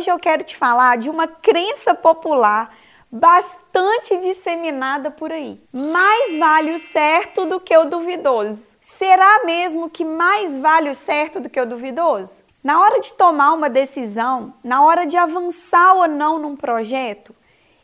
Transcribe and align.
Hoje 0.00 0.10
eu 0.10 0.18
quero 0.18 0.42
te 0.42 0.56
falar 0.56 0.96
de 0.96 1.10
uma 1.10 1.28
crença 1.28 1.94
popular 1.94 2.74
bastante 3.12 4.16
disseminada 4.16 5.10
por 5.10 5.30
aí. 5.30 5.60
Mais 5.74 6.38
vale 6.38 6.72
o 6.72 6.78
certo 6.78 7.44
do 7.44 7.60
que 7.60 7.76
o 7.76 7.84
duvidoso. 7.84 8.78
Será 8.80 9.44
mesmo 9.44 9.90
que 9.90 10.02
mais 10.02 10.58
vale 10.58 10.88
o 10.88 10.94
certo 10.94 11.38
do 11.38 11.50
que 11.50 11.60
o 11.60 11.66
duvidoso? 11.66 12.42
Na 12.64 12.80
hora 12.80 12.98
de 12.98 13.12
tomar 13.12 13.52
uma 13.52 13.68
decisão, 13.68 14.54
na 14.64 14.82
hora 14.82 15.04
de 15.04 15.18
avançar 15.18 15.92
ou 15.92 16.08
não 16.08 16.38
num 16.38 16.56
projeto, 16.56 17.36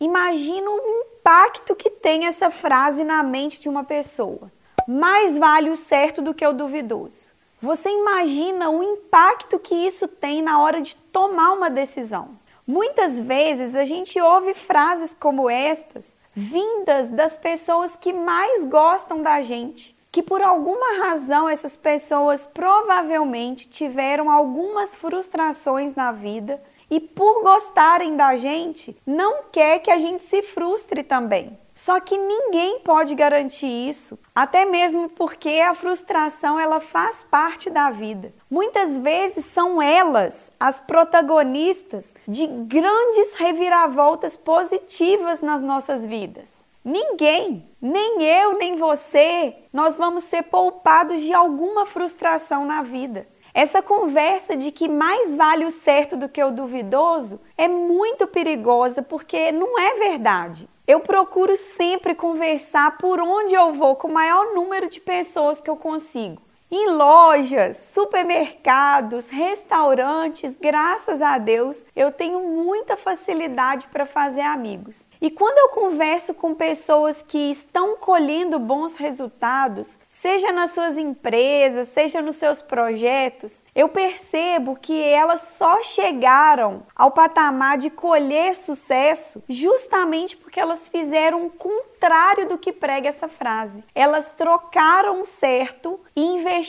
imagina 0.00 0.68
o 0.68 1.04
impacto 1.04 1.76
que 1.76 1.90
tem 1.90 2.26
essa 2.26 2.50
frase 2.50 3.04
na 3.04 3.22
mente 3.22 3.60
de 3.60 3.68
uma 3.68 3.84
pessoa. 3.84 4.50
Mais 4.84 5.38
vale 5.38 5.70
o 5.70 5.76
certo 5.76 6.20
do 6.20 6.34
que 6.34 6.44
o 6.44 6.52
duvidoso. 6.52 7.29
Você 7.62 7.90
imagina 7.90 8.70
o 8.70 8.82
impacto 8.82 9.58
que 9.58 9.74
isso 9.74 10.08
tem 10.08 10.40
na 10.42 10.62
hora 10.62 10.80
de 10.80 10.96
tomar 10.96 11.52
uma 11.52 11.68
decisão. 11.68 12.38
Muitas 12.66 13.20
vezes 13.20 13.74
a 13.74 13.84
gente 13.84 14.18
ouve 14.20 14.54
frases 14.54 15.14
como 15.20 15.50
estas 15.50 16.04
vindas 16.34 17.10
das 17.10 17.36
pessoas 17.36 17.94
que 17.96 18.12
mais 18.12 18.64
gostam 18.64 19.22
da 19.22 19.42
gente, 19.42 19.94
que 20.10 20.22
por 20.22 20.40
alguma 20.40 21.04
razão 21.04 21.48
essas 21.48 21.76
pessoas 21.76 22.46
provavelmente 22.46 23.68
tiveram 23.68 24.30
algumas 24.30 24.94
frustrações 24.94 25.94
na 25.94 26.12
vida 26.12 26.62
e 26.90 26.98
por 26.98 27.42
gostarem 27.42 28.16
da 28.16 28.36
gente, 28.36 28.96
não 29.06 29.44
quer 29.52 29.80
que 29.80 29.90
a 29.90 29.98
gente 29.98 30.24
se 30.24 30.42
frustre 30.42 31.02
também. 31.02 31.58
Só 31.82 31.98
que 31.98 32.14
ninguém 32.14 32.80
pode 32.80 33.14
garantir 33.14 33.88
isso, 33.88 34.18
até 34.34 34.66
mesmo 34.66 35.08
porque 35.08 35.48
a 35.48 35.74
frustração 35.74 36.60
ela 36.60 36.78
faz 36.78 37.22
parte 37.22 37.70
da 37.70 37.90
vida. 37.90 38.34
Muitas 38.50 38.98
vezes 38.98 39.46
são 39.46 39.80
elas 39.80 40.52
as 40.60 40.78
protagonistas 40.78 42.04
de 42.28 42.46
grandes 42.46 43.34
reviravoltas 43.34 44.36
positivas 44.36 45.40
nas 45.40 45.62
nossas 45.62 46.04
vidas. 46.04 46.54
Ninguém, 46.84 47.66
nem 47.80 48.22
eu, 48.22 48.58
nem 48.58 48.76
você, 48.76 49.56
nós 49.72 49.96
vamos 49.96 50.24
ser 50.24 50.42
poupados 50.42 51.18
de 51.22 51.32
alguma 51.32 51.86
frustração 51.86 52.66
na 52.66 52.82
vida. 52.82 53.26
Essa 53.52 53.82
conversa 53.82 54.56
de 54.56 54.70
que 54.70 54.88
mais 54.88 55.34
vale 55.34 55.64
o 55.64 55.70
certo 55.70 56.16
do 56.16 56.28
que 56.28 56.42
o 56.42 56.52
duvidoso 56.52 57.40
é 57.56 57.66
muito 57.66 58.26
perigosa 58.26 59.02
porque 59.02 59.50
não 59.50 59.78
é 59.78 59.94
verdade. 59.96 60.68
Eu 60.86 61.00
procuro 61.00 61.56
sempre 61.56 62.14
conversar 62.14 62.96
por 62.98 63.20
onde 63.20 63.54
eu 63.54 63.72
vou 63.72 63.96
com 63.96 64.08
o 64.08 64.12
maior 64.12 64.54
número 64.54 64.88
de 64.88 65.00
pessoas 65.00 65.60
que 65.60 65.68
eu 65.68 65.76
consigo. 65.76 66.40
Em 66.72 66.88
lojas, 66.88 67.78
supermercados, 67.92 69.28
restaurantes, 69.28 70.54
graças 70.60 71.20
a 71.20 71.36
Deus, 71.36 71.84
eu 71.96 72.12
tenho 72.12 72.38
muita 72.48 72.96
facilidade 72.96 73.88
para 73.88 74.06
fazer 74.06 74.42
amigos. 74.42 75.08
E 75.20 75.32
quando 75.32 75.58
eu 75.58 75.70
converso 75.70 76.32
com 76.32 76.54
pessoas 76.54 77.22
que 77.22 77.50
estão 77.50 77.96
colhendo 77.96 78.56
bons 78.60 78.94
resultados, 78.94 79.98
seja 80.08 80.52
nas 80.52 80.70
suas 80.70 80.96
empresas, 80.96 81.88
seja 81.88 82.22
nos 82.22 82.36
seus 82.36 82.62
projetos, 82.62 83.64
eu 83.74 83.88
percebo 83.88 84.76
que 84.76 85.02
elas 85.02 85.40
só 85.40 85.82
chegaram 85.82 86.84
ao 86.94 87.10
patamar 87.10 87.78
de 87.78 87.90
colher 87.90 88.54
sucesso 88.54 89.42
justamente 89.48 90.36
porque 90.36 90.60
elas 90.60 90.86
fizeram 90.86 91.46
o 91.46 91.50
contrário 91.50 92.48
do 92.48 92.58
que 92.58 92.72
prega 92.72 93.08
essa 93.08 93.26
frase. 93.26 93.82
Elas 93.92 94.30
trocaram 94.36 95.22
o 95.22 95.26
certo 95.26 95.98
e 96.14 96.22
investiram 96.22 96.59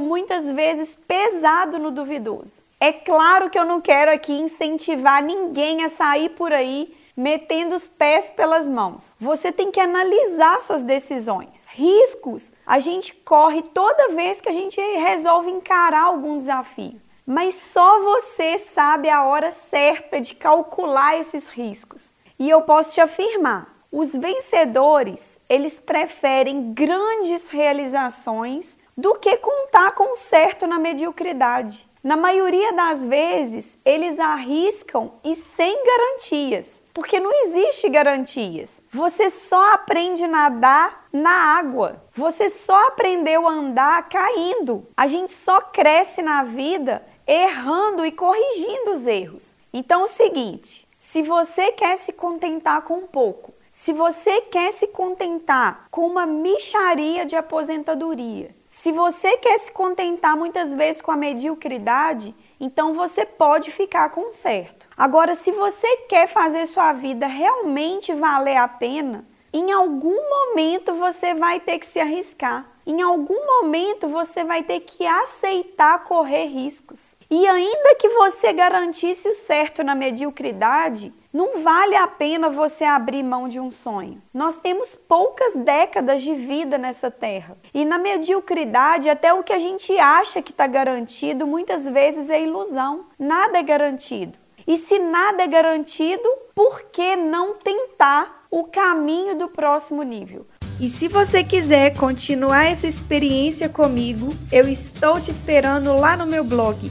muitas 0.00 0.50
vezes 0.50 0.96
pesado 1.06 1.78
no 1.78 1.90
duvidoso. 1.90 2.62
É 2.80 2.92
claro 2.92 3.50
que 3.50 3.58
eu 3.58 3.64
não 3.64 3.80
quero 3.80 4.10
aqui 4.12 4.32
incentivar 4.32 5.22
ninguém 5.22 5.84
a 5.84 5.88
sair 5.88 6.30
por 6.30 6.52
aí 6.52 6.94
metendo 7.16 7.74
os 7.74 7.88
pés 7.88 8.30
pelas 8.30 8.68
mãos. 8.68 9.12
Você 9.18 9.50
tem 9.50 9.72
que 9.72 9.80
analisar 9.80 10.60
suas 10.60 10.84
decisões. 10.84 11.66
Riscos 11.68 12.52
a 12.64 12.78
gente 12.78 13.12
corre 13.12 13.62
toda 13.62 14.14
vez 14.14 14.40
que 14.40 14.48
a 14.48 14.52
gente 14.52 14.80
resolve 14.80 15.50
encarar 15.50 16.04
algum 16.04 16.38
desafio. 16.38 17.00
Mas 17.26 17.56
só 17.56 18.00
você 18.00 18.56
sabe 18.56 19.10
a 19.10 19.24
hora 19.24 19.50
certa 19.50 20.20
de 20.20 20.34
calcular 20.34 21.18
esses 21.18 21.48
riscos. 21.48 22.14
E 22.38 22.48
eu 22.48 22.62
posso 22.62 22.94
te 22.94 23.00
afirmar, 23.00 23.76
os 23.90 24.12
vencedores, 24.12 25.40
eles 25.48 25.80
preferem 25.80 26.72
grandes 26.72 27.48
realizações 27.50 28.78
do 28.98 29.14
que 29.14 29.36
contar 29.36 29.92
com 29.92 30.16
certo 30.16 30.66
na 30.66 30.76
mediocridade. 30.76 31.88
Na 32.02 32.16
maioria 32.16 32.72
das 32.72 33.06
vezes, 33.06 33.78
eles 33.84 34.18
arriscam 34.18 35.12
e 35.22 35.36
sem 35.36 35.84
garantias, 35.84 36.82
porque 36.92 37.20
não 37.20 37.30
existe 37.44 37.88
garantias. 37.88 38.82
Você 38.90 39.30
só 39.30 39.72
aprende 39.72 40.24
a 40.24 40.28
nadar 40.28 41.06
na 41.12 41.58
água. 41.58 42.02
Você 42.16 42.50
só 42.50 42.88
aprendeu 42.88 43.46
a 43.46 43.52
andar 43.52 44.08
caindo. 44.08 44.84
A 44.96 45.06
gente 45.06 45.32
só 45.32 45.60
cresce 45.60 46.20
na 46.20 46.42
vida 46.42 47.06
errando 47.24 48.04
e 48.04 48.10
corrigindo 48.10 48.90
os 48.90 49.06
erros. 49.06 49.54
Então 49.72 50.00
é 50.00 50.04
o 50.04 50.08
seguinte, 50.08 50.88
se 50.98 51.22
você 51.22 51.70
quer 51.70 51.98
se 51.98 52.12
contentar 52.12 52.82
com 52.82 53.06
pouco, 53.06 53.54
se 53.70 53.92
você 53.92 54.40
quer 54.40 54.72
se 54.72 54.88
contentar 54.88 55.86
com 55.88 56.04
uma 56.04 56.26
micharia 56.26 57.24
de 57.24 57.36
aposentadoria, 57.36 58.57
se 58.88 58.92
você 58.92 59.36
quer 59.36 59.58
se 59.58 59.70
contentar 59.70 60.34
muitas 60.34 60.74
vezes 60.74 61.02
com 61.02 61.12
a 61.12 61.16
mediocridade, 61.16 62.34
então 62.58 62.94
você 62.94 63.22
pode 63.22 63.70
ficar 63.70 64.08
com 64.08 64.32
certo. 64.32 64.88
Agora, 64.96 65.34
se 65.34 65.52
você 65.52 65.86
quer 66.08 66.26
fazer 66.26 66.64
sua 66.64 66.94
vida 66.94 67.26
realmente 67.26 68.14
valer 68.14 68.56
a 68.56 68.66
pena, 68.66 69.26
em 69.52 69.70
algum 69.72 70.16
momento 70.30 70.94
você 70.94 71.34
vai 71.34 71.60
ter 71.60 71.78
que 71.78 71.84
se 71.84 72.00
arriscar. 72.00 72.66
Em 72.86 73.02
algum 73.02 73.60
momento 73.60 74.08
você 74.08 74.42
vai 74.42 74.62
ter 74.62 74.80
que 74.80 75.06
aceitar 75.06 76.04
correr 76.04 76.46
riscos. 76.46 77.17
E 77.30 77.46
ainda 77.46 77.94
que 77.96 78.08
você 78.08 78.54
garantisse 78.54 79.28
o 79.28 79.34
certo 79.34 79.84
na 79.84 79.94
mediocridade, 79.94 81.12
não 81.30 81.62
vale 81.62 81.94
a 81.94 82.06
pena 82.06 82.48
você 82.48 82.84
abrir 82.84 83.22
mão 83.22 83.48
de 83.48 83.60
um 83.60 83.70
sonho. 83.70 84.22
Nós 84.32 84.58
temos 84.60 84.94
poucas 84.94 85.54
décadas 85.56 86.22
de 86.22 86.34
vida 86.34 86.78
nessa 86.78 87.10
terra. 87.10 87.58
E 87.74 87.84
na 87.84 87.98
mediocridade, 87.98 89.10
até 89.10 89.30
o 89.34 89.42
que 89.42 89.52
a 89.52 89.58
gente 89.58 89.96
acha 89.98 90.40
que 90.40 90.52
está 90.52 90.66
garantido, 90.66 91.46
muitas 91.46 91.86
vezes 91.86 92.30
é 92.30 92.40
ilusão. 92.42 93.04
Nada 93.18 93.58
é 93.58 93.62
garantido. 93.62 94.38
E 94.66 94.78
se 94.78 94.98
nada 94.98 95.42
é 95.42 95.46
garantido, 95.46 96.26
por 96.54 96.84
que 96.84 97.14
não 97.14 97.54
tentar 97.54 98.46
o 98.50 98.64
caminho 98.64 99.36
do 99.36 99.48
próximo 99.48 100.02
nível? 100.02 100.46
E 100.80 100.88
se 100.88 101.08
você 101.08 101.44
quiser 101.44 101.94
continuar 101.94 102.64
essa 102.64 102.86
experiência 102.86 103.68
comigo, 103.68 104.28
eu 104.50 104.66
estou 104.66 105.20
te 105.20 105.30
esperando 105.30 105.94
lá 105.94 106.16
no 106.16 106.24
meu 106.24 106.42
blog 106.42 106.90